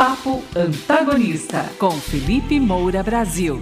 Papo 0.00 0.42
Antagonista, 0.56 1.62
com 1.78 1.90
Felipe 1.90 2.58
Moura 2.58 3.02
Brasil. 3.02 3.60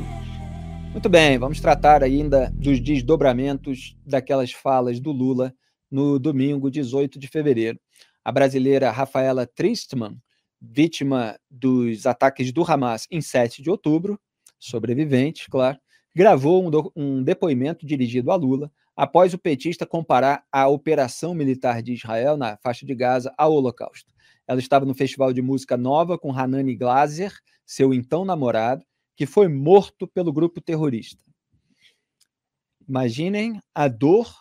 Muito 0.93 1.09
bem, 1.09 1.37
vamos 1.37 1.59
tratar 1.59 2.05
ainda 2.05 2.49
dos 2.55 2.79
desdobramentos 2.79 3.97
daquelas 4.07 4.53
falas 4.53 5.01
do 5.01 5.11
Lula 5.11 5.53
no 5.91 6.17
domingo 6.17 6.71
18 6.71 7.19
de 7.19 7.27
fevereiro. 7.27 7.81
A 8.25 8.31
brasileira 8.31 8.93
Rafaela 8.93 9.49
Tristman, 9.49 10.17
vítima 10.63 11.37
dos 11.51 12.07
ataques 12.07 12.53
do 12.53 12.63
Hamas 12.63 13.09
em 13.11 13.21
7 13.21 13.61
de 13.61 13.69
outubro, 13.69 14.17
sobrevivente, 14.61 15.51
claro, 15.51 15.77
gravou 16.15 16.65
um, 16.65 16.71
um 16.95 17.21
depoimento 17.21 17.85
dirigido 17.85 18.31
a 18.31 18.37
Lula 18.37 18.71
após 18.97 19.35
o 19.35 19.39
petista 19.39 19.85
comparar 19.85 20.45
a 20.53 20.69
operação 20.69 21.35
militar 21.35 21.83
de 21.83 21.95
Israel 21.95 22.37
na 22.37 22.57
faixa 22.59 22.87
de 22.87 22.95
Gaza 22.95 23.35
ao 23.37 23.53
Holocausto. 23.53 24.17
Ela 24.49 24.61
estava 24.61 24.87
no 24.87 24.95
Festival 24.95 25.33
de 25.33 25.43
Música 25.43 25.77
Nova 25.77 26.19
com 26.19 26.33
Hanani 26.33 26.75
Glaser, 26.75 27.33
seu 27.67 27.93
então 27.93 28.25
namorado, 28.25 28.83
que 29.15 29.27
foi 29.27 29.47
morto 29.47 30.09
pelo 30.09 30.33
grupo 30.33 30.59
terrorista. 30.59 31.23
Imaginem 32.89 33.61
a 33.75 33.87
dor 33.87 34.33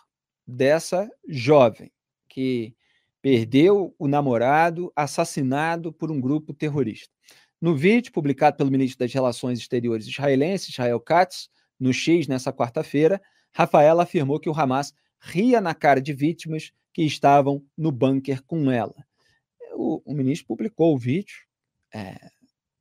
dessa 0.46 1.06
jovem 1.28 1.92
que 2.26 2.74
perdeu 3.20 3.94
o 3.98 4.08
namorado 4.08 4.90
assassinado 4.96 5.92
por 5.92 6.10
um 6.10 6.18
grupo 6.18 6.54
terrorista. 6.54 7.12
No 7.60 7.76
vídeo 7.76 8.10
publicado 8.10 8.56
pelo 8.56 8.70
ministro 8.70 9.00
das 9.00 9.12
Relações 9.12 9.58
Exteriores 9.58 10.06
israelense, 10.06 10.70
Israel 10.70 11.00
Katz, 11.00 11.50
no 11.78 11.92
X 11.92 12.26
nessa 12.26 12.52
quarta-feira, 12.52 13.20
Rafaela 13.52 14.04
afirmou 14.04 14.40
que 14.40 14.48
o 14.48 14.58
Hamas 14.58 14.94
ria 15.20 15.60
na 15.60 15.74
cara 15.74 16.00
de 16.00 16.14
vítimas 16.14 16.72
que 16.94 17.02
estavam 17.02 17.62
no 17.76 17.92
bunker 17.92 18.42
com 18.44 18.70
ela. 18.70 18.94
O, 19.80 20.02
o 20.04 20.12
ministro 20.12 20.48
publicou 20.48 20.92
o 20.92 20.98
vídeo 20.98 21.36
é, 21.94 22.32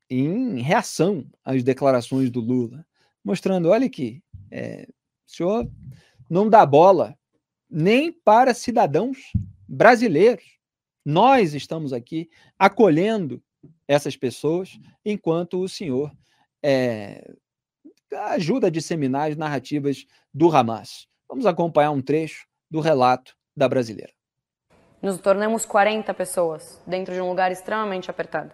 em 0.09 0.59
reação 0.61 1.29
às 1.45 1.63
declarações 1.63 2.31
do 2.31 2.39
Lula, 2.39 2.83
mostrando: 3.23 3.69
olha 3.69 3.85
aqui, 3.85 4.23
é, 4.49 4.87
o 4.89 5.31
senhor 5.31 5.71
não 6.27 6.49
dá 6.49 6.65
bola 6.65 7.15
nem 7.69 8.11
para 8.11 8.51
cidadãos 8.55 9.31
brasileiros. 9.67 10.57
Nós 11.05 11.53
estamos 11.53 11.93
aqui 11.93 12.31
acolhendo 12.57 13.43
essas 13.87 14.17
pessoas, 14.17 14.79
enquanto 15.05 15.61
o 15.61 15.69
senhor 15.69 16.11
é, 16.63 17.31
ajuda 18.29 18.67
a 18.67 18.71
disseminar 18.71 19.29
as 19.29 19.37
narrativas 19.37 20.03
do 20.33 20.49
Hamas. 20.49 21.07
Vamos 21.29 21.45
acompanhar 21.45 21.91
um 21.91 22.01
trecho 22.01 22.47
do 22.71 22.79
relato 22.79 23.37
da 23.55 23.69
brasileira. 23.69 24.16
Nos 25.01 25.19
tornamos 25.19 25.65
40 25.65 26.13
pessoas 26.13 26.81
dentro 26.85 27.13
de 27.13 27.21
um 27.21 27.29
lugar 27.29 27.51
extremamente 27.51 28.09
apertado. 28.09 28.51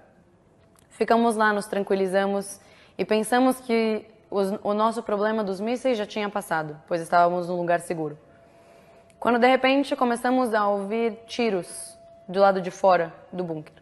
Ficamos 0.89 1.35
lá, 1.35 1.53
nos 1.53 1.65
tranquilizamos 1.65 2.59
e 2.97 3.05
pensamos 3.05 3.59
que 3.59 4.05
o 4.29 4.73
nosso 4.73 5.03
problema 5.03 5.43
dos 5.43 5.59
mísseis 5.59 5.97
já 5.97 6.05
tinha 6.05 6.29
passado, 6.29 6.79
pois 6.87 7.01
estávamos 7.01 7.47
num 7.47 7.57
lugar 7.57 7.79
seguro. 7.79 8.17
Quando 9.19 9.39
de 9.39 9.47
repente 9.47 9.95
começamos 9.95 10.53
a 10.53 10.67
ouvir 10.67 11.19
tiros 11.27 11.97
do 12.27 12.39
lado 12.39 12.61
de 12.61 12.71
fora 12.71 13.13
do 13.31 13.43
bunker. 13.43 13.73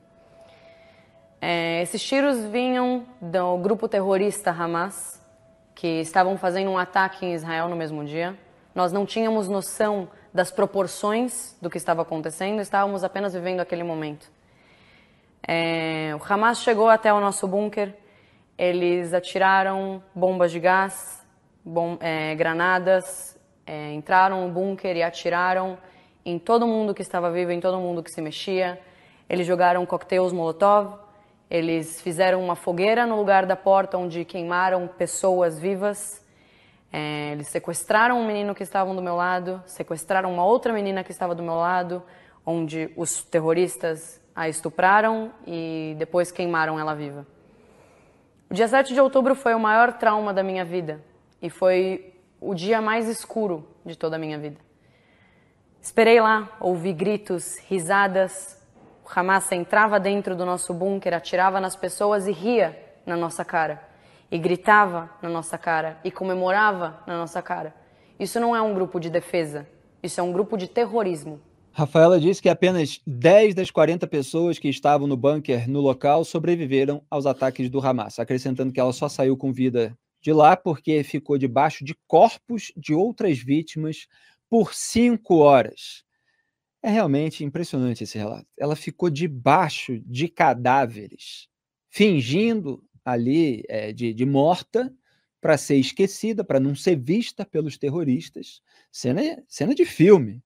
É, 1.41 1.81
esses 1.81 2.03
tiros 2.03 2.45
vinham 2.45 3.07
do 3.19 3.57
grupo 3.57 3.87
terrorista 3.87 4.51
Hamas, 4.51 5.19
que 5.73 6.01
estavam 6.01 6.37
fazendo 6.37 6.69
um 6.69 6.77
ataque 6.77 7.25
em 7.25 7.33
Israel 7.33 7.67
no 7.67 7.75
mesmo 7.75 8.05
dia. 8.05 8.37
Nós 8.75 8.91
não 8.93 9.05
tínhamos 9.05 9.47
noção 9.47 10.07
das 10.33 10.51
proporções 10.51 11.55
do 11.61 11.69
que 11.69 11.77
estava 11.77 12.01
acontecendo, 12.01 12.61
estávamos 12.61 13.03
apenas 13.03 13.33
vivendo 13.33 13.59
aquele 13.59 13.83
momento. 13.83 14.31
É, 15.47 16.15
o 16.15 16.33
Hamas 16.33 16.61
chegou 16.61 16.89
até 16.89 17.11
o 17.13 17.19
nosso 17.19 17.47
bunker, 17.47 17.93
eles 18.57 19.13
atiraram 19.13 20.03
bombas 20.13 20.51
de 20.51 20.59
gás, 20.59 21.25
bom, 21.65 21.97
é, 21.99 22.35
granadas, 22.35 23.37
é, 23.65 23.91
entraram 23.93 24.47
no 24.47 24.53
bunker 24.53 24.95
e 24.95 25.03
atiraram 25.03 25.77
em 26.23 26.37
todo 26.37 26.67
mundo 26.67 26.93
que 26.93 27.01
estava 27.01 27.31
vivo, 27.31 27.51
em 27.51 27.59
todo 27.59 27.79
mundo 27.79 28.03
que 28.03 28.11
se 28.11 28.21
mexia. 28.21 28.79
Eles 29.27 29.47
jogaram 29.47 29.85
coquetéis 29.85 30.31
Molotov, 30.31 30.99
eles 31.49 31.99
fizeram 32.01 32.43
uma 32.43 32.55
fogueira 32.55 33.05
no 33.05 33.15
lugar 33.17 33.45
da 33.45 33.55
porta 33.55 33.97
onde 33.97 34.23
queimaram 34.23 34.87
pessoas 34.87 35.59
vivas. 35.59 36.20
É, 36.91 37.31
eles 37.31 37.47
sequestraram 37.47 38.19
um 38.19 38.25
menino 38.25 38.53
que 38.53 38.63
estava 38.63 38.93
do 38.93 39.01
meu 39.01 39.15
lado, 39.15 39.63
sequestraram 39.65 40.31
uma 40.33 40.43
outra 40.43 40.73
menina 40.73 41.03
que 41.03 41.11
estava 41.11 41.33
do 41.33 41.41
meu 41.41 41.55
lado, 41.55 42.03
onde 42.45 42.91
os 42.95 43.23
terroristas 43.23 44.19
a 44.35 44.49
estupraram 44.49 45.31
e 45.45 45.95
depois 45.97 46.31
queimaram 46.31 46.79
ela 46.79 46.93
viva. 46.93 47.25
O 48.49 48.53
dia 48.53 48.67
7 48.67 48.93
de 48.93 48.99
outubro 48.99 49.35
foi 49.35 49.53
o 49.53 49.59
maior 49.59 49.93
trauma 49.93 50.33
da 50.33 50.43
minha 50.43 50.65
vida 50.65 51.01
e 51.41 51.49
foi 51.49 52.13
o 52.39 52.53
dia 52.53 52.81
mais 52.81 53.07
escuro 53.07 53.67
de 53.85 53.97
toda 53.97 54.17
a 54.17 54.19
minha 54.19 54.37
vida. 54.37 54.57
Esperei 55.81 56.19
lá, 56.19 56.49
ouvi 56.59 56.91
gritos, 56.91 57.57
risadas, 57.67 58.59
Hamas 59.13 59.51
entrava 59.51 59.99
dentro 59.99 60.35
do 60.35 60.45
nosso 60.45 60.73
bunker, 60.73 61.13
atirava 61.13 61.59
nas 61.59 61.75
pessoas 61.75 62.27
e 62.27 62.31
ria 62.31 62.77
na 63.05 63.17
nossa 63.17 63.43
cara. 63.43 63.90
E 64.31 64.37
gritava 64.37 65.09
na 65.21 65.29
nossa 65.29 65.57
cara. 65.57 65.99
E 66.03 66.09
comemorava 66.09 67.03
na 67.05 67.17
nossa 67.17 67.41
cara. 67.41 67.75
Isso 68.19 68.39
não 68.39 68.55
é 68.55 68.61
um 68.61 68.73
grupo 68.73 68.99
de 68.99 69.09
defesa. 69.09 69.67
Isso 70.01 70.19
é 70.19 70.23
um 70.23 70.31
grupo 70.31 70.57
de 70.57 70.67
terrorismo. 70.67 71.41
Rafaela 71.73 72.19
disse 72.19 72.41
que 72.41 72.49
apenas 72.49 72.99
10 73.07 73.55
das 73.55 73.71
40 73.71 74.05
pessoas 74.07 74.59
que 74.59 74.67
estavam 74.67 75.07
no 75.07 75.15
bunker 75.15 75.69
no 75.69 75.79
local 75.79 76.25
sobreviveram 76.25 77.01
aos 77.09 77.25
ataques 77.25 77.69
do 77.69 77.79
Hamas, 77.79 78.19
acrescentando 78.19 78.73
que 78.73 78.79
ela 78.79 78.91
só 78.91 79.07
saiu 79.07 79.37
com 79.37 79.53
vida 79.53 79.97
de 80.21 80.33
lá 80.33 80.55
porque 80.55 81.03
ficou 81.03 81.37
debaixo 81.37 81.83
de 81.83 81.95
corpos 82.07 82.71
de 82.75 82.93
outras 82.93 83.39
vítimas 83.39 84.07
por 84.49 84.73
cinco 84.73 85.37
horas. 85.37 86.03
É 86.83 86.89
realmente 86.89 87.43
impressionante 87.43 88.03
esse 88.03 88.17
relato. 88.17 88.47
Ela 88.59 88.75
ficou 88.75 89.09
debaixo 89.09 89.99
de 90.05 90.27
cadáveres, 90.27 91.47
fingindo 91.89 92.83
ali 93.03 93.63
é, 93.67 93.91
de, 93.91 94.13
de 94.13 94.25
morta 94.25 94.93
para 95.39 95.57
ser 95.57 95.77
esquecida, 95.77 96.43
para 96.43 96.59
não 96.59 96.75
ser 96.75 96.95
vista 96.95 97.45
pelos 97.45 97.77
terroristas. 97.77 98.61
Cena, 98.91 99.21
cena 99.47 99.73
de 99.73 99.85
filme. 99.85 100.43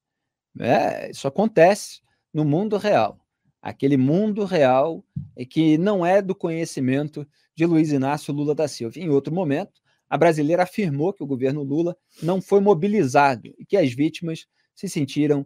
É, 0.59 1.11
isso 1.11 1.27
acontece 1.27 2.01
no 2.33 2.45
mundo 2.45 2.77
real. 2.77 3.19
Aquele 3.61 3.97
mundo 3.97 4.45
real 4.45 5.03
é 5.35 5.43
que 5.43 5.77
não 5.77 6.05
é 6.05 6.21
do 6.21 6.35
conhecimento 6.35 7.27
de 7.53 7.65
Luiz 7.65 7.91
Inácio 7.91 8.33
Lula 8.33 8.53
da 8.53 8.67
Silva. 8.67 8.99
Em 8.99 9.09
outro 9.09 9.33
momento, 9.33 9.81
a 10.09 10.17
brasileira 10.17 10.63
afirmou 10.63 11.11
que 11.11 11.23
o 11.23 11.27
governo 11.27 11.63
Lula 11.63 11.97
não 12.21 12.41
foi 12.41 12.61
mobilizado 12.61 13.53
e 13.57 13.65
que 13.65 13.75
as 13.75 13.91
vítimas 13.91 14.45
se 14.73 14.87
sentiram 14.87 15.45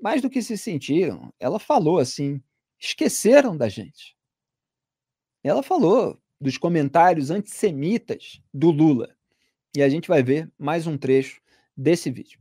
mais 0.00 0.22
do 0.22 0.30
que 0.30 0.42
se 0.42 0.56
sentiram, 0.56 1.32
ela 1.40 1.58
falou 1.58 1.98
assim: 1.98 2.40
esqueceram 2.78 3.56
da 3.56 3.68
gente. 3.68 4.16
Ela 5.42 5.62
falou 5.62 6.20
dos 6.42 6.58
comentários 6.58 7.30
antissemitas 7.30 8.42
do 8.52 8.72
Lula. 8.72 9.10
E 9.74 9.80
a 9.82 9.88
gente 9.88 10.08
vai 10.08 10.24
ver 10.24 10.50
mais 10.58 10.88
um 10.88 10.98
trecho 10.98 11.40
desse 11.76 12.10
vídeo. 12.10 12.40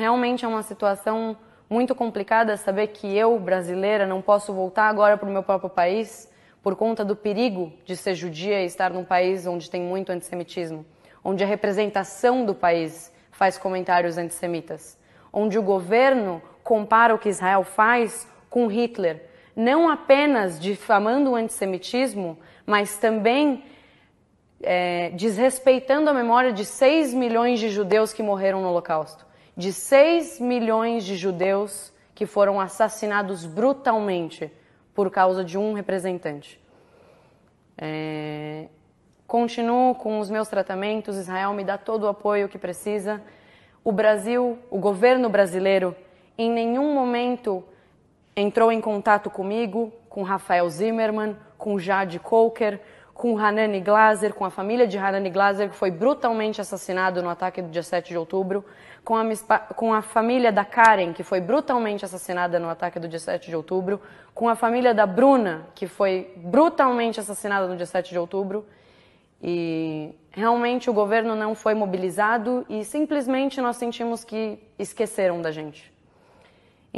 Realmente 0.00 0.46
é 0.46 0.48
uma 0.48 0.62
situação 0.62 1.36
muito 1.68 1.94
complicada 1.94 2.56
saber 2.56 2.86
que 2.88 3.06
eu, 3.06 3.38
brasileira, 3.38 4.06
não 4.06 4.22
posso 4.22 4.54
voltar 4.54 4.88
agora 4.88 5.18
para 5.18 5.28
o 5.28 5.32
meu 5.32 5.42
próprio 5.42 5.68
país 5.68 6.30
por 6.62 6.74
conta 6.74 7.04
do 7.04 7.14
perigo 7.14 7.72
de 7.84 7.96
ser 7.96 8.14
judia 8.14 8.62
e 8.62 8.66
estar 8.66 8.90
num 8.90 9.04
país 9.04 9.46
onde 9.46 9.70
tem 9.70 9.82
muito 9.82 10.10
antissemitismo, 10.10 10.86
onde 11.22 11.44
a 11.44 11.46
representação 11.46 12.46
do 12.46 12.54
país 12.54 13.12
faz 13.30 13.58
comentários 13.58 14.16
antissemitas, 14.16 14.98
onde 15.30 15.58
o 15.58 15.62
governo 15.62 16.40
compara 16.64 17.14
o 17.14 17.18
que 17.18 17.28
Israel 17.28 17.62
faz 17.62 18.26
com 18.48 18.66
Hitler, 18.66 19.27
não 19.58 19.90
apenas 19.90 20.60
difamando 20.60 21.32
o 21.32 21.34
antissemitismo, 21.34 22.38
mas 22.64 22.96
também 22.96 23.64
é, 24.62 25.10
desrespeitando 25.10 26.08
a 26.08 26.14
memória 26.14 26.52
de 26.52 26.64
6 26.64 27.12
milhões 27.12 27.58
de 27.58 27.68
judeus 27.68 28.12
que 28.12 28.22
morreram 28.22 28.62
no 28.62 28.68
Holocausto, 28.68 29.26
de 29.56 29.72
6 29.72 30.38
milhões 30.38 31.02
de 31.02 31.16
judeus 31.16 31.92
que 32.14 32.24
foram 32.24 32.60
assassinados 32.60 33.46
brutalmente 33.46 34.48
por 34.94 35.10
causa 35.10 35.44
de 35.44 35.58
um 35.58 35.72
representante. 35.72 36.60
É, 37.76 38.66
continuo 39.26 39.96
com 39.96 40.20
os 40.20 40.30
meus 40.30 40.46
tratamentos, 40.46 41.16
Israel 41.16 41.52
me 41.52 41.64
dá 41.64 41.76
todo 41.76 42.04
o 42.04 42.08
apoio 42.08 42.48
que 42.48 42.58
precisa. 42.58 43.20
O 43.82 43.90
Brasil, 43.90 44.56
o 44.70 44.78
governo 44.78 45.28
brasileiro, 45.28 45.96
em 46.36 46.48
nenhum 46.48 46.94
momento 46.94 47.64
entrou 48.40 48.70
em 48.70 48.80
contato 48.80 49.28
comigo, 49.28 49.92
com 50.08 50.22
Rafael 50.22 50.68
Zimmermann, 50.70 51.36
com 51.56 51.78
Jade 51.78 52.20
Coker, 52.20 52.80
com 53.12 53.36
Hanani 53.36 53.80
Glaser, 53.80 54.32
com 54.32 54.44
a 54.44 54.50
família 54.50 54.86
de 54.86 54.96
Hanani 54.96 55.28
Glaser, 55.28 55.68
que 55.68 55.74
foi 55.74 55.90
brutalmente 55.90 56.60
assassinado 56.60 57.20
no 57.20 57.28
ataque 57.28 57.60
do 57.60 57.68
dia 57.68 57.82
7 57.82 58.10
de 58.10 58.16
outubro, 58.16 58.64
com 59.04 59.16
a, 59.16 59.24
com 59.74 59.92
a 59.92 60.00
família 60.00 60.52
da 60.52 60.64
Karen, 60.64 61.12
que 61.12 61.24
foi 61.24 61.40
brutalmente 61.40 62.04
assassinada 62.04 62.60
no 62.60 62.68
ataque 62.68 63.00
do 63.00 63.08
dia 63.08 63.18
7 63.18 63.48
de 63.48 63.56
outubro, 63.56 64.00
com 64.32 64.48
a 64.48 64.54
família 64.54 64.94
da 64.94 65.04
Bruna, 65.04 65.66
que 65.74 65.88
foi 65.88 66.32
brutalmente 66.36 67.18
assassinada 67.18 67.66
no 67.66 67.76
dia 67.76 67.86
7 67.86 68.10
de 68.10 68.18
outubro. 68.18 68.64
E 69.42 70.14
realmente 70.30 70.88
o 70.88 70.92
governo 70.92 71.34
não 71.34 71.56
foi 71.56 71.74
mobilizado 71.74 72.64
e 72.68 72.84
simplesmente 72.84 73.60
nós 73.60 73.76
sentimos 73.76 74.22
que 74.22 74.60
esqueceram 74.78 75.42
da 75.42 75.50
gente. 75.50 75.97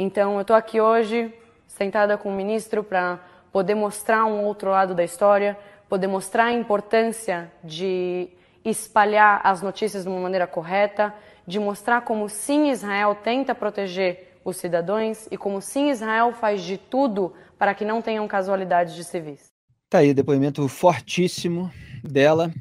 Então 0.03 0.33
eu 0.33 0.41
estou 0.41 0.55
aqui 0.55 0.81
hoje, 0.81 1.31
sentada 1.67 2.17
com 2.17 2.29
o 2.29 2.35
ministro, 2.35 2.83
para 2.83 3.19
poder 3.51 3.75
mostrar 3.75 4.25
um 4.25 4.43
outro 4.45 4.71
lado 4.71 4.95
da 4.95 5.03
história, 5.03 5.55
poder 5.87 6.07
mostrar 6.07 6.45
a 6.45 6.51
importância 6.51 7.51
de 7.63 8.27
espalhar 8.65 9.41
as 9.43 9.61
notícias 9.61 10.01
de 10.01 10.09
uma 10.09 10.19
maneira 10.19 10.47
correta, 10.47 11.13
de 11.45 11.59
mostrar 11.59 12.01
como 12.01 12.27
sim 12.27 12.71
Israel 12.71 13.13
tenta 13.13 13.53
proteger 13.53 14.39
os 14.43 14.57
cidadãos 14.57 15.27
e 15.29 15.37
como 15.37 15.61
sim 15.61 15.91
Israel 15.91 16.33
faz 16.33 16.63
de 16.63 16.79
tudo 16.79 17.31
para 17.55 17.75
que 17.75 17.85
não 17.85 18.01
tenham 18.01 18.27
casualidades 18.27 18.95
de 18.95 19.03
civis. 19.03 19.51
Tá 19.87 19.99
aí, 19.99 20.15
depoimento 20.15 20.67
fortíssimo 20.67 21.71
dela. 22.03 22.51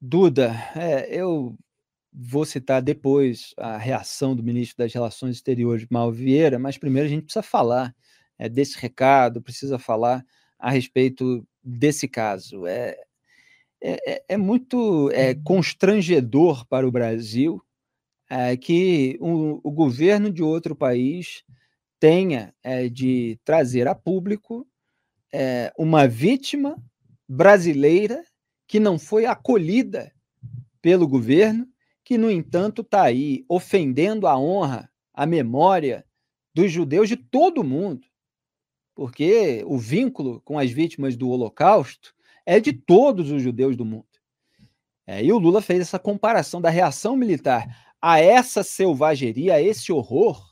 Duda, 0.00 0.54
é, 0.76 1.08
eu 1.10 1.56
vou 2.14 2.44
citar 2.44 2.80
depois 2.80 3.52
a 3.56 3.76
reação 3.76 4.36
do 4.36 4.42
ministro 4.42 4.78
das 4.78 4.92
Relações 4.92 5.36
Exteriores, 5.36 5.86
Mal 5.90 6.12
Vieira, 6.12 6.58
mas 6.58 6.78
primeiro 6.78 7.06
a 7.06 7.10
gente 7.10 7.24
precisa 7.24 7.42
falar 7.42 7.94
é, 8.38 8.48
desse 8.48 8.78
recado, 8.78 9.42
precisa 9.42 9.78
falar 9.78 10.24
a 10.58 10.70
respeito 10.70 11.46
desse 11.62 12.06
caso. 12.06 12.66
É, 12.66 12.96
é, 13.82 14.12
é, 14.12 14.24
é 14.30 14.36
muito 14.36 15.10
é, 15.12 15.34
constrangedor 15.34 16.66
para 16.66 16.86
o 16.86 16.92
Brasil 16.92 17.62
é, 18.30 18.56
que 18.56 19.18
o, 19.20 19.60
o, 19.62 19.70
governo 19.70 20.30
de 20.30 20.42
outro 20.42 20.74
país 20.74 21.44
tenha 22.00 22.54
é, 22.62 22.88
de 22.88 23.38
trazer 23.44 23.86
a 23.88 23.94
público 23.94 24.66
uma 25.76 26.06
vítima 26.06 26.80
brasileira 27.28 28.24
que 28.68 28.78
não 28.78 29.00
foi 29.00 29.26
acolhida 29.26 30.12
pelo 30.80 31.08
governo, 31.08 31.66
que, 32.04 32.18
no 32.18 32.30
entanto, 32.30 32.82
está 32.82 33.02
aí 33.02 33.44
ofendendo 33.48 34.26
a 34.26 34.38
honra, 34.38 34.90
a 35.12 35.26
memória 35.26 36.04
dos 36.54 36.70
judeus 36.70 37.08
de 37.08 37.16
todo 37.16 37.62
o 37.62 37.64
mundo 37.64 38.06
porque 38.94 39.64
o 39.66 39.76
vínculo 39.76 40.40
com 40.42 40.58
as 40.58 40.70
vítimas 40.70 41.16
do 41.16 41.28
Holocausto 41.28 42.14
é 42.46 42.60
de 42.60 42.72
todos 42.72 43.30
os 43.30 43.42
judeus 43.42 43.76
do 43.76 43.84
mundo. 43.84 44.06
É, 45.06 45.22
e 45.22 45.32
o 45.32 45.38
Lula 45.38 45.60
fez 45.60 45.80
essa 45.80 45.98
comparação 45.98 46.60
da 46.60 46.70
reação 46.70 47.16
militar 47.16 47.94
a 48.00 48.20
essa 48.20 48.62
selvageria, 48.62 49.54
a 49.54 49.62
esse 49.62 49.92
horror, 49.92 50.42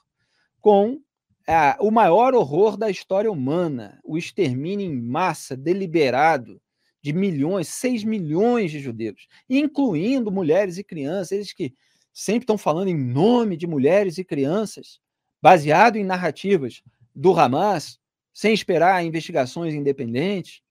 com 0.61 1.01
é, 1.47 1.77
o 1.81 1.91
maior 1.91 2.35
horror 2.35 2.77
da 2.77 2.91
história 2.91 3.31
humana, 3.31 4.01
o 4.05 4.19
extermínio 4.19 4.87
em 4.87 5.01
massa 5.01 5.57
deliberado 5.57 6.61
de 7.03 7.13
milhões, 7.13 7.69
6 7.69 8.05
milhões 8.05 8.71
de 8.71 8.79
judeus, 8.79 9.27
incluindo 9.51 10.31
mulheres 10.31 10.79
e 10.79 10.85
crianças, 10.85 11.33
eles 11.33 11.53
que 11.53 11.75
sempre 12.13 12.45
estão 12.45 12.57
falando 12.57 12.89
em 12.89 12.97
nome 12.97 13.57
de 13.57 13.67
mulheres 13.67 14.19
e 14.19 14.25
crianças, 14.25 15.01
baseado 15.41 15.97
em 15.97 16.05
narrativas 16.05 16.81
do 17.15 17.39
Hamas, 17.39 17.99
sem 18.33 18.55
esperar 18.55 19.05
investigações 19.05 19.75
independentes. 19.75 20.63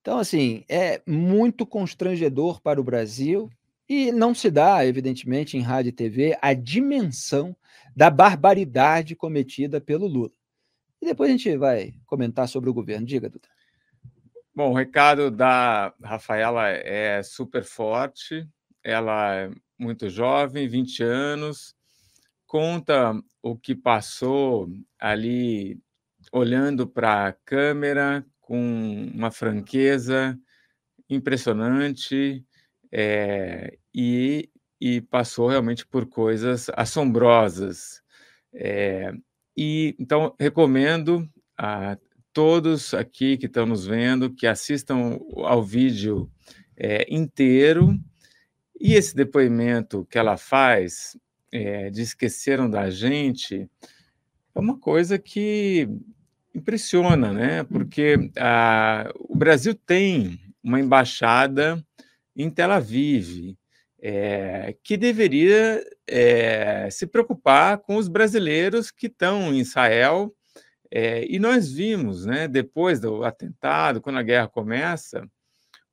Então, 0.00 0.18
assim, 0.18 0.64
é 0.68 1.02
muito 1.06 1.66
constrangedor 1.66 2.60
para 2.62 2.80
o 2.80 2.84
Brasil 2.84 3.50
e 3.88 4.12
não 4.12 4.34
se 4.34 4.50
dá, 4.50 4.86
evidentemente, 4.86 5.56
em 5.56 5.60
rádio 5.60 5.88
e 5.88 5.92
TV 5.92 6.38
a 6.40 6.54
dimensão 6.54 7.54
da 7.94 8.08
barbaridade 8.08 9.16
cometida 9.16 9.80
pelo 9.80 10.06
Lula. 10.06 10.30
E 11.02 11.06
depois 11.06 11.28
a 11.28 11.32
gente 11.32 11.56
vai 11.56 11.92
comentar 12.06 12.48
sobre 12.48 12.70
o 12.70 12.74
governo. 12.74 13.06
Diga, 13.06 13.28
Duda. 13.28 13.48
Bom, 14.52 14.72
o 14.72 14.74
recado 14.74 15.30
da 15.30 15.94
Rafaela 16.02 16.68
é 16.68 17.22
super 17.22 17.62
forte. 17.62 18.48
Ela 18.82 19.34
é 19.34 19.50
muito 19.78 20.10
jovem, 20.10 20.68
20 20.68 21.02
anos, 21.04 21.74
conta 22.46 23.12
o 23.42 23.56
que 23.56 23.74
passou 23.76 24.68
ali 24.98 25.80
olhando 26.32 26.86
para 26.86 27.28
a 27.28 27.32
câmera 27.32 28.26
com 28.40 29.08
uma 29.14 29.30
franqueza 29.30 30.38
impressionante 31.08 32.44
é, 32.92 33.78
e, 33.94 34.50
e, 34.80 35.00
passou 35.00 35.48
realmente 35.48 35.86
por 35.86 36.06
coisas 36.06 36.68
assombrosas. 36.74 38.02
É, 38.52 39.12
e 39.56 39.94
então 39.98 40.34
recomendo 40.38 41.28
a 41.56 41.96
todos 42.40 42.94
aqui 42.94 43.36
que 43.36 43.44
estão 43.44 43.66
nos 43.66 43.86
vendo 43.86 44.34
que 44.34 44.46
assistam 44.46 45.20
ao 45.44 45.62
vídeo 45.62 46.30
é, 46.74 47.04
inteiro. 47.14 48.00
E 48.80 48.94
esse 48.94 49.14
depoimento 49.14 50.06
que 50.08 50.16
ela 50.16 50.38
faz 50.38 51.18
de 51.92 52.00
esqueceram 52.00 52.70
da 52.70 52.88
gente 52.88 53.68
é 54.54 54.58
uma 54.58 54.78
coisa 54.78 55.18
que 55.18 55.86
impressiona, 56.54 57.30
né? 57.30 57.62
Porque 57.64 58.30
ah, 58.38 59.12
o 59.16 59.36
Brasil 59.36 59.74
tem 59.74 60.40
uma 60.62 60.80
embaixada 60.80 61.84
em 62.34 62.48
Tel 62.48 62.72
Aviv, 62.72 63.54
é, 64.00 64.74
que 64.82 64.96
deveria 64.96 65.84
é, 66.06 66.88
se 66.90 67.06
preocupar 67.06 67.76
com 67.78 67.96
os 67.96 68.08
brasileiros 68.08 68.90
que 68.90 69.08
estão 69.08 69.52
em 69.52 69.58
Israel. 69.58 70.34
É, 70.90 71.24
e 71.32 71.38
nós 71.38 71.72
vimos, 71.72 72.26
né, 72.26 72.48
depois 72.48 72.98
do 73.00 73.24
atentado, 73.24 74.00
quando 74.00 74.18
a 74.18 74.22
guerra 74.22 74.48
começa, 74.48 75.24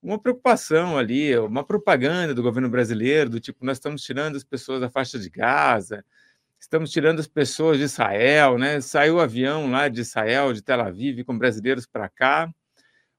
uma 0.01 0.19
preocupação 0.19 0.97
ali, 0.97 1.37
uma 1.37 1.63
propaganda 1.63 2.33
do 2.33 2.41
governo 2.43 2.69
brasileiro, 2.69 3.29
do 3.29 3.39
tipo, 3.39 3.65
nós 3.65 3.77
estamos 3.77 4.01
tirando 4.03 4.35
as 4.35 4.43
pessoas 4.43 4.81
da 4.81 4.89
faixa 4.89 5.19
de 5.19 5.29
Gaza, 5.29 6.03
estamos 6.59 6.91
tirando 6.91 7.19
as 7.19 7.27
pessoas 7.27 7.77
de 7.77 7.83
Israel, 7.83 8.57
né? 8.57 8.81
Saiu 8.81 9.15
o 9.15 9.19
avião 9.19 9.69
lá 9.69 9.87
de 9.87 10.01
Israel, 10.01 10.53
de 10.53 10.61
Tel 10.63 10.81
Aviv, 10.81 11.23
com 11.23 11.37
brasileiros 11.37 11.85
para 11.85 12.09
cá, 12.09 12.51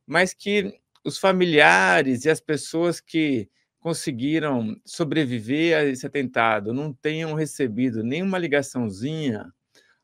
mas 0.06 0.34
que 0.34 0.80
os 1.04 1.18
familiares 1.18 2.24
e 2.24 2.30
as 2.30 2.40
pessoas 2.40 3.00
que 3.00 3.48
conseguiram 3.80 4.76
sobreviver 4.84 5.76
a 5.78 5.84
esse 5.84 6.06
atentado 6.06 6.74
não 6.74 6.92
tenham 6.92 7.34
recebido 7.34 8.02
nenhuma 8.02 8.38
ligaçãozinha 8.38 9.52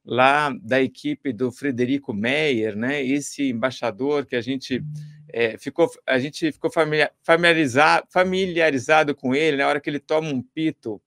lá 0.05 0.55
da 0.63 0.81
equipe 0.83 1.33
do 1.33 1.51
Frederico 1.51 2.13
Meyer, 2.13 2.77
né? 2.77 3.03
Esse 3.03 3.51
embaixador 3.51 4.27
que 4.27 4.37
a 4.37 4.41
gente 4.41 4.85
é, 5.33 5.57
ficou, 5.59 5.91
a 6.07 6.19
gente 6.19 6.53
ficou 6.53 6.71
familiarizado, 7.23 8.07
familiarizado 8.11 9.15
com 9.15 9.35
ele 9.35 9.57
na 9.57 9.69
hora 9.69 9.81
que 9.81 9.89
ele 9.89 10.01
toma 10.01 10.29
um 10.29 10.43
pito 10.43 11.01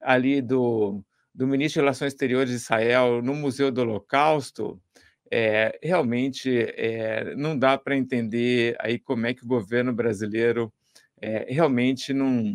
ali 0.00 0.42
do 0.42 1.02
do 1.34 1.48
ministro 1.48 1.80
de 1.80 1.84
Relações 1.84 2.12
Exteriores 2.12 2.50
de 2.50 2.56
Israel 2.56 3.20
no 3.20 3.34
Museu 3.34 3.72
do 3.72 3.80
Holocausto, 3.80 4.80
é, 5.28 5.76
realmente 5.82 6.48
é, 6.76 7.34
não 7.34 7.58
dá 7.58 7.76
para 7.76 7.96
entender 7.96 8.76
aí 8.78 9.00
como 9.00 9.26
é 9.26 9.34
que 9.34 9.42
o 9.44 9.48
governo 9.48 9.92
brasileiro 9.92 10.72
realmente 11.48 12.12
não, 12.12 12.54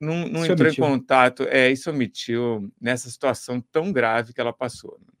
não, 0.00 0.28
não 0.28 0.44
entrou 0.44 0.68
omitiu. 0.68 0.84
em 0.84 0.88
contato, 0.88 1.42
é, 1.44 1.74
se 1.74 1.88
omitiu 1.88 2.70
nessa 2.80 3.10
situação 3.10 3.60
tão 3.72 3.92
grave 3.92 4.32
que 4.32 4.40
ela 4.40 4.52
passou. 4.52 4.98
Né? 5.00 5.14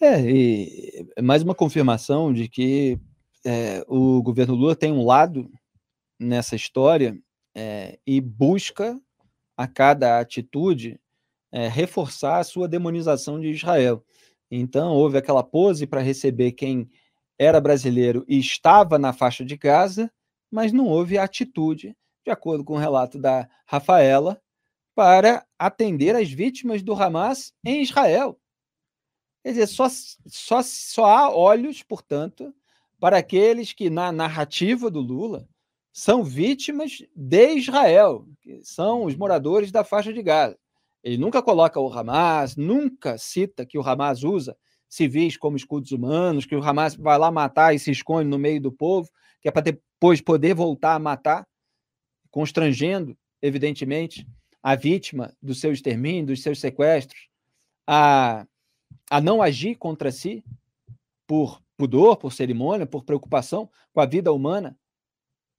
É, 0.00 0.20
e 0.20 1.06
mais 1.22 1.42
uma 1.42 1.54
confirmação 1.54 2.32
de 2.32 2.48
que 2.48 2.98
é, 3.44 3.84
o 3.88 4.22
governo 4.22 4.54
Lula 4.54 4.76
tem 4.76 4.92
um 4.92 5.04
lado 5.04 5.50
nessa 6.18 6.56
história 6.56 7.16
é, 7.54 7.98
e 8.06 8.20
busca 8.20 9.00
a 9.56 9.66
cada 9.66 10.20
atitude 10.20 11.00
é, 11.50 11.68
reforçar 11.68 12.38
a 12.38 12.44
sua 12.44 12.68
demonização 12.68 13.40
de 13.40 13.48
Israel. 13.48 14.04
Então, 14.50 14.92
houve 14.92 15.16
aquela 15.16 15.42
pose 15.42 15.86
para 15.86 16.00
receber 16.00 16.52
quem 16.52 16.90
era 17.38 17.60
brasileiro 17.60 18.24
e 18.28 18.38
estava 18.38 18.98
na 18.98 19.12
faixa 19.12 19.44
de 19.44 19.56
Gaza, 19.56 20.10
mas 20.50 20.72
não 20.72 20.86
houve 20.86 21.18
atitude, 21.18 21.96
de 22.26 22.30
acordo 22.32 22.64
com 22.64 22.74
o 22.74 22.78
relato 22.78 23.20
da 23.20 23.48
Rafaela, 23.64 24.42
para 24.96 25.46
atender 25.56 26.16
as 26.16 26.28
vítimas 26.28 26.82
do 26.82 26.92
Hamas 26.92 27.54
em 27.64 27.82
Israel. 27.82 28.36
Quer 29.44 29.50
dizer, 29.50 29.66
só, 29.68 29.86
só, 29.88 30.60
só 30.60 31.04
há 31.04 31.30
olhos, 31.30 31.84
portanto, 31.84 32.52
para 32.98 33.18
aqueles 33.18 33.72
que, 33.72 33.88
na 33.88 34.10
narrativa 34.10 34.90
do 34.90 35.00
Lula, 35.00 35.48
são 35.92 36.24
vítimas 36.24 37.00
de 37.14 37.54
Israel, 37.54 38.26
que 38.40 38.60
são 38.64 39.04
os 39.04 39.14
moradores 39.14 39.70
da 39.70 39.84
faixa 39.84 40.12
de 40.12 40.20
Gaza. 40.20 40.58
Ele 41.04 41.18
nunca 41.18 41.40
coloca 41.40 41.78
o 41.78 41.92
Hamas, 41.92 42.56
nunca 42.56 43.16
cita 43.18 43.64
que 43.64 43.78
o 43.78 43.82
Hamas 43.88 44.24
usa 44.24 44.56
civis 44.88 45.36
como 45.36 45.56
escudos 45.56 45.92
humanos, 45.92 46.44
que 46.44 46.56
o 46.56 46.62
Hamas 46.62 46.96
vai 46.96 47.18
lá 47.18 47.30
matar 47.30 47.72
e 47.72 47.78
se 47.78 47.92
esconde 47.92 48.28
no 48.28 48.38
meio 48.38 48.60
do 48.60 48.72
povo, 48.72 49.08
que 49.40 49.48
é 49.48 49.52
para 49.52 49.62
ter 49.62 49.80
pois 50.00 50.20
poder 50.20 50.54
voltar 50.54 50.94
a 50.94 50.98
matar, 50.98 51.46
constrangendo, 52.30 53.16
evidentemente, 53.40 54.26
a 54.62 54.74
vítima 54.74 55.32
do 55.40 55.54
seu 55.54 55.72
extermínio, 55.72 56.26
dos 56.26 56.42
seus 56.42 56.58
sequestros, 56.58 57.28
a, 57.86 58.46
a 59.10 59.20
não 59.20 59.40
agir 59.40 59.76
contra 59.76 60.10
si 60.10 60.44
por 61.26 61.62
pudor, 61.76 62.16
por 62.16 62.32
cerimônia, 62.32 62.86
por 62.86 63.04
preocupação 63.04 63.70
com 63.92 64.00
a 64.00 64.06
vida 64.06 64.32
humana. 64.32 64.76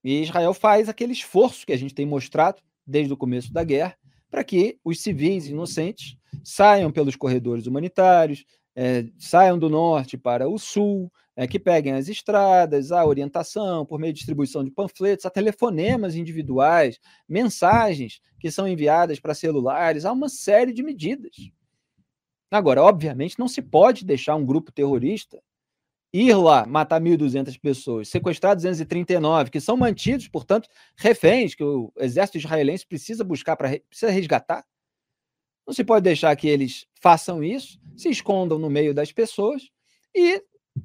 E 0.03 0.21
Israel 0.21 0.53
faz 0.53 0.89
aquele 0.89 1.13
esforço 1.13 1.65
que 1.65 1.73
a 1.73 1.77
gente 1.77 1.93
tem 1.93 2.05
mostrado 2.05 2.61
desde 2.85 3.13
o 3.13 3.17
começo 3.17 3.51
da 3.51 3.63
guerra 3.63 3.97
para 4.29 4.43
que 4.43 4.77
os 4.83 5.01
civis 5.01 5.47
inocentes 5.47 6.17
saiam 6.43 6.91
pelos 6.91 7.15
corredores 7.15 7.65
humanitários, 7.65 8.45
é, 8.75 9.05
saiam 9.17 9.57
do 9.57 9.69
norte 9.69 10.17
para 10.17 10.47
o 10.47 10.57
sul, 10.59 11.11
é, 11.37 11.47
que 11.47 11.59
peguem 11.59 11.93
as 11.93 12.09
estradas, 12.09 12.91
a 12.91 13.05
orientação 13.05 13.85
por 13.85 13.99
meio 13.99 14.11
de 14.11 14.17
distribuição 14.17 14.63
de 14.63 14.71
panfletos, 14.71 15.23
a 15.23 15.29
telefonemas 15.29 16.15
individuais, 16.15 16.99
mensagens 17.29 18.19
que 18.39 18.49
são 18.49 18.67
enviadas 18.67 19.19
para 19.19 19.35
celulares, 19.35 20.03
há 20.03 20.11
uma 20.11 20.29
série 20.29 20.73
de 20.73 20.81
medidas. 20.81 21.35
Agora, 22.49 22.81
obviamente, 22.81 23.37
não 23.37 23.47
se 23.47 23.61
pode 23.61 24.03
deixar 24.03 24.35
um 24.35 24.45
grupo 24.45 24.71
terrorista 24.71 25.39
ir 26.11 26.33
lá 26.33 26.65
matar 26.65 26.99
1.200 26.99 27.59
pessoas, 27.59 28.09
sequestrar 28.09 28.55
239, 28.55 29.51
que 29.51 29.61
são 29.61 29.77
mantidos, 29.77 30.27
portanto, 30.27 30.67
reféns 30.95 31.53
que 31.53 31.63
o 31.63 31.91
exército 31.97 32.39
israelense 32.39 32.87
precisa 32.87 33.23
buscar 33.23 33.55
para 33.55 33.79
precisa 33.87 34.11
resgatar. 34.11 34.65
Não 35.67 35.73
se 35.73 35.83
pode 35.83 36.03
deixar 36.03 36.35
que 36.35 36.47
eles 36.47 36.87
façam 36.99 37.43
isso, 37.43 37.77
se 37.95 38.09
escondam 38.09 38.57
no 38.57 38.69
meio 38.69 38.93
das 38.93 39.11
pessoas 39.11 39.69
e 40.15 40.41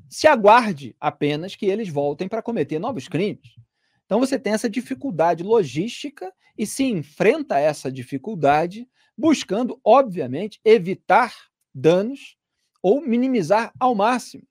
se 0.08 0.26
aguarde 0.26 0.94
apenas 1.00 1.54
que 1.54 1.66
eles 1.66 1.88
voltem 1.88 2.28
para 2.28 2.42
cometer 2.42 2.78
novos 2.78 3.08
crimes. 3.08 3.56
Então 4.04 4.20
você 4.20 4.38
tem 4.38 4.52
essa 4.52 4.68
dificuldade 4.68 5.42
logística 5.42 6.32
e 6.56 6.66
se 6.66 6.84
enfrenta 6.84 7.58
essa 7.58 7.90
dificuldade 7.90 8.88
buscando, 9.16 9.80
obviamente, 9.84 10.60
evitar 10.64 11.34
danos 11.74 12.36
ou 12.82 13.00
minimizar 13.00 13.72
ao 13.78 13.94
máximo. 13.94 14.42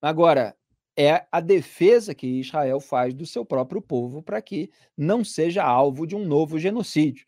Agora, 0.00 0.56
é 0.96 1.24
a 1.30 1.40
defesa 1.40 2.14
que 2.14 2.26
Israel 2.26 2.80
faz 2.80 3.14
do 3.14 3.24
seu 3.24 3.44
próprio 3.44 3.80
povo 3.80 4.22
para 4.22 4.42
que 4.42 4.70
não 4.96 5.24
seja 5.24 5.62
alvo 5.62 6.06
de 6.06 6.14
um 6.14 6.26
novo 6.26 6.58
genocídio. 6.58 7.26